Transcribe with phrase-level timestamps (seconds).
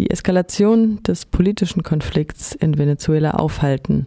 [0.00, 4.06] die Eskalation des politischen Konflikts in Venezuela aufhalten,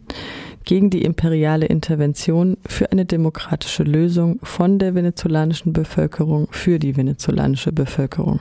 [0.64, 7.72] gegen die imperiale Intervention für eine demokratische Lösung von der venezolanischen Bevölkerung für die venezolanische
[7.72, 8.40] Bevölkerung.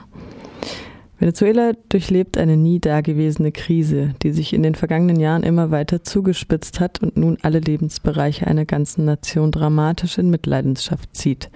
[1.19, 6.79] Venezuela durchlebt eine nie dagewesene Krise, die sich in den vergangenen Jahren immer weiter zugespitzt
[6.79, 11.49] hat und nun alle Lebensbereiche einer ganzen Nation dramatisch in Mitleidenschaft zieht.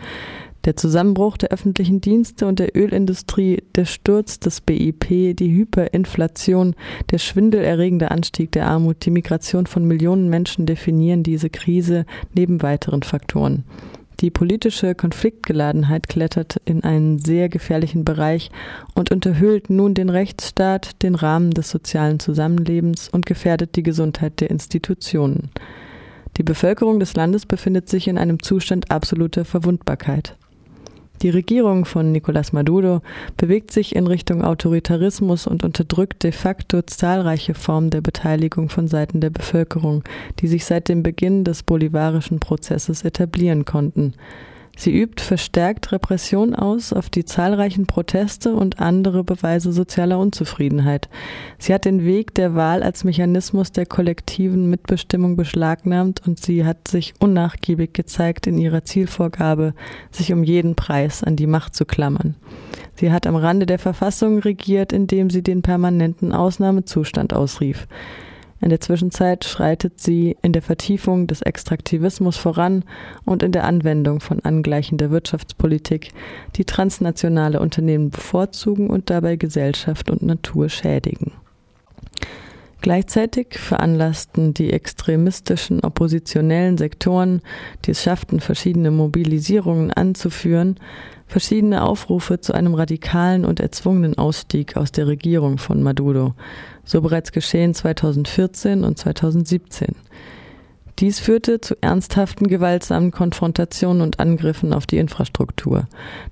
[0.68, 5.08] Der Zusammenbruch der öffentlichen Dienste und der Ölindustrie, der Sturz des BIP,
[5.38, 6.76] die Hyperinflation,
[7.10, 13.04] der schwindelerregende Anstieg der Armut, die Migration von Millionen Menschen definieren diese Krise neben weiteren
[13.04, 13.64] Faktoren.
[14.20, 18.52] Die politische Konfliktgeladenheit klettert in einen sehr gefährlichen Bereich
[18.94, 24.52] und unterhöhlt nun den Rechtsstaat, den Rahmen des sozialen Zusammenlebens und gefährdet die Gesundheit der
[24.52, 25.50] Institutionen.
[26.36, 30.36] Die Bevölkerung des Landes befindet sich in einem Zustand absoluter Verwundbarkeit.
[31.22, 33.02] Die Regierung von Nicolás Maduro
[33.38, 39.20] bewegt sich in Richtung Autoritarismus und unterdrückt de facto zahlreiche Formen der Beteiligung von Seiten
[39.20, 40.04] der Bevölkerung,
[40.40, 44.14] die sich seit dem Beginn des bolivarischen Prozesses etablieren konnten.
[44.80, 51.10] Sie übt verstärkt Repression aus auf die zahlreichen Proteste und andere Beweise sozialer Unzufriedenheit.
[51.58, 56.88] Sie hat den Weg der Wahl als Mechanismus der kollektiven Mitbestimmung beschlagnahmt und sie hat
[56.88, 59.74] sich unnachgiebig gezeigt in ihrer Zielvorgabe,
[60.12, 62.36] sich um jeden Preis an die Macht zu klammern.
[62.96, 67.88] Sie hat am Rande der Verfassung regiert, indem sie den permanenten Ausnahmezustand ausrief.
[68.60, 72.84] In der Zwischenzeit schreitet sie in der Vertiefung des Extraktivismus voran
[73.24, 76.12] und in der Anwendung von angleichender Wirtschaftspolitik,
[76.56, 81.34] die transnationale Unternehmen bevorzugen und dabei Gesellschaft und Natur schädigen.
[82.82, 87.42] Gleichzeitig veranlassten die extremistischen oppositionellen Sektoren,
[87.86, 90.76] die es schafften, verschiedene Mobilisierungen anzuführen,
[91.26, 96.36] verschiedene Aufrufe zu einem radikalen und erzwungenen Ausstieg aus der Regierung von Maduro,
[96.86, 99.96] so bereits geschehen 2014 und 2017.
[101.00, 105.86] Dies führte zu ernsthaften gewaltsamen Konfrontationen und Angriffen auf die Infrastruktur.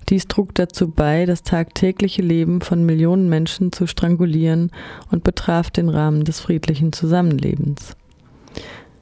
[0.09, 4.71] Dies trug dazu bei, das tagtägliche Leben von Millionen Menschen zu strangulieren
[5.11, 7.95] und betraf den Rahmen des friedlichen Zusammenlebens.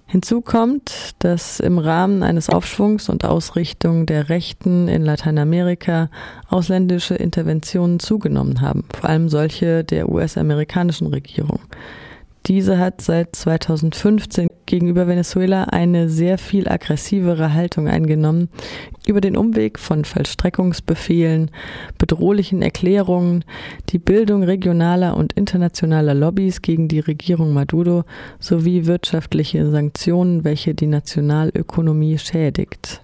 [0.06, 6.10] Hinzu kommt, dass im Rahmen eines Aufschwungs und Ausrichtung der Rechten in Lateinamerika
[6.50, 11.62] ausländische Interventionen zugenommen haben, vor allem solche der US-amerikanischen Regierung.
[12.48, 18.50] Diese hat seit 2015 gegenüber Venezuela eine sehr viel aggressivere Haltung eingenommen.
[19.08, 21.52] Über den Umweg von Vollstreckungsbefehlen,
[21.98, 23.46] bedrohlichen Erklärungen,
[23.90, 28.04] die Bildung regionaler und internationaler Lobbys gegen die Regierung Maduro
[28.40, 33.03] sowie wirtschaftliche Sanktionen, welche die Nationalökonomie schädigt.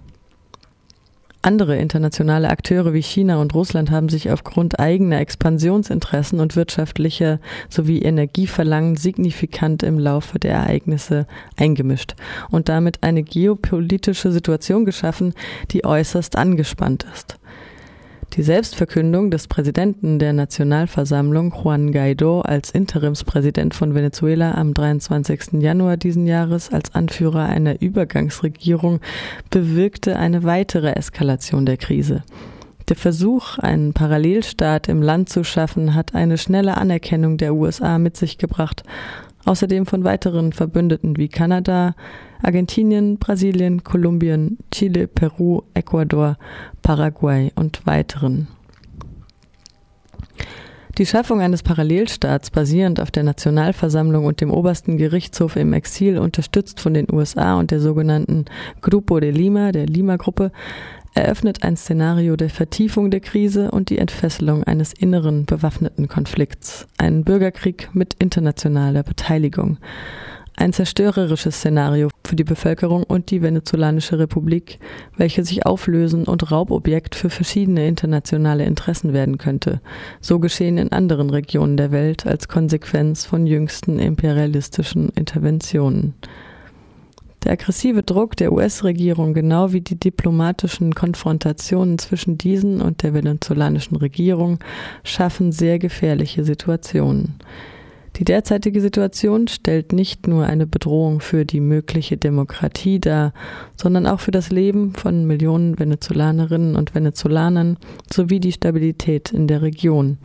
[1.49, 7.39] Andere internationale Akteure wie China und Russland haben sich aufgrund eigener Expansionsinteressen und wirtschaftlicher
[7.69, 11.25] sowie Energieverlangen signifikant im Laufe der Ereignisse
[11.57, 12.13] eingemischt
[12.51, 15.33] und damit eine geopolitische Situation geschaffen,
[15.71, 17.39] die äußerst angespannt ist.
[18.33, 25.53] Die Selbstverkündung des Präsidenten der Nationalversammlung Juan Guaido als Interimspräsident von Venezuela am 23.
[25.61, 28.99] Januar diesen Jahres als Anführer einer Übergangsregierung
[29.49, 32.23] bewirkte eine weitere Eskalation der Krise.
[32.87, 38.15] Der Versuch, einen Parallelstaat im Land zu schaffen, hat eine schnelle Anerkennung der USA mit
[38.15, 38.83] sich gebracht
[39.45, 41.95] außerdem von weiteren Verbündeten wie Kanada,
[42.41, 46.37] Argentinien, Brasilien, Kolumbien, Chile, Peru, Ecuador,
[46.81, 48.47] Paraguay und weiteren.
[50.97, 56.81] Die Schaffung eines Parallelstaats basierend auf der Nationalversammlung und dem obersten Gerichtshof im Exil, unterstützt
[56.81, 58.43] von den USA und der sogenannten
[58.81, 60.51] Grupo de Lima, der Lima-Gruppe,
[61.19, 67.23] eröffnet ein Szenario der Vertiefung der Krise und die Entfesselung eines inneren bewaffneten Konflikts, einen
[67.23, 69.77] Bürgerkrieg mit internationaler Beteiligung.
[70.55, 74.77] Ein zerstörerisches Szenario für die Bevölkerung und die Venezolanische Republik,
[75.15, 79.79] welche sich auflösen und Raubobjekt für verschiedene internationale Interessen werden könnte.
[80.19, 86.15] So geschehen in anderen Regionen der Welt als Konsequenz von jüngsten imperialistischen Interventionen.
[87.43, 93.95] Der aggressive Druck der US-Regierung genau wie die diplomatischen Konfrontationen zwischen diesen und der venezolanischen
[93.95, 94.59] Regierung
[95.03, 97.35] schaffen sehr gefährliche Situationen.
[98.17, 103.33] Die derzeitige Situation stellt nicht nur eine Bedrohung für die mögliche Demokratie dar,
[103.77, 107.77] sondern auch für das Leben von Millionen Venezolanerinnen und Venezolanern
[108.11, 110.17] sowie die Stabilität in der Region.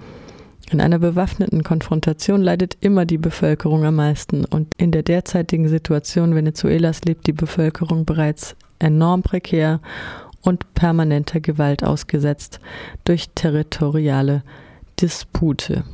[0.75, 6.35] In einer bewaffneten Konfrontation leidet immer die Bevölkerung am meisten und in der derzeitigen Situation
[6.35, 9.81] Venezuelas lebt die Bevölkerung bereits enorm prekär
[10.43, 12.59] und permanenter Gewalt ausgesetzt
[13.05, 14.43] durch territoriale
[15.00, 15.85] Dispute.